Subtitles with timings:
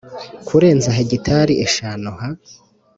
[0.47, 2.27] kurenza hegitari eshanu ha